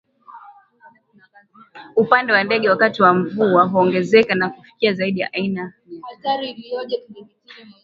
upande 1.95 2.33
wa 2.33 2.43
ndege 2.43 2.69
wakati 2.69 3.01
wa 3.01 3.13
mvua 3.13 3.63
huongezeka 3.67 4.35
na 4.35 4.49
kufikia 4.49 4.93
zaidi 4.93 5.19
ya 5.19 5.33
aina 5.33 5.73
mia 5.85 6.01
tatu 6.21 7.27